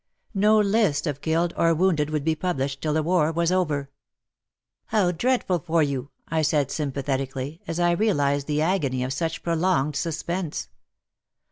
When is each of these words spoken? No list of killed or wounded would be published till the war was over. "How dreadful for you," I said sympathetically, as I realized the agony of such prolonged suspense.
No 0.33 0.57
list 0.59 1.05
of 1.05 1.21
killed 1.21 1.53
or 1.55 1.75
wounded 1.75 2.09
would 2.09 2.23
be 2.23 2.33
published 2.33 2.81
till 2.81 2.93
the 2.95 3.03
war 3.03 3.31
was 3.31 3.51
over. 3.51 3.91
"How 4.87 5.11
dreadful 5.11 5.59
for 5.59 5.83
you," 5.83 6.09
I 6.27 6.41
said 6.41 6.71
sympathetically, 6.71 7.61
as 7.67 7.79
I 7.79 7.91
realized 7.91 8.47
the 8.47 8.63
agony 8.63 9.03
of 9.03 9.13
such 9.13 9.43
prolonged 9.43 9.95
suspense. 9.95 10.69